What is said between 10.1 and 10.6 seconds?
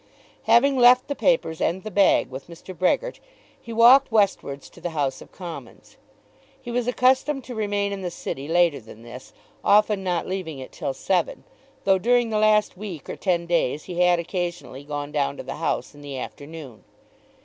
leaving